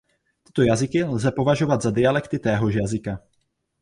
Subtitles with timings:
[0.43, 3.19] Tyto jazyky lze považovat za dialekty téhož jazyka.